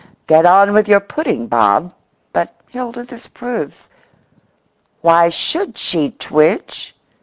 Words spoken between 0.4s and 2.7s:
on with your pudding, Bob;" but